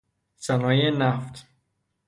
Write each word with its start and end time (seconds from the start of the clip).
صنایع 0.37 0.89
نفت 0.89 1.47